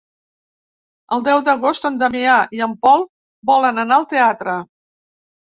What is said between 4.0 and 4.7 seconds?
al teatre.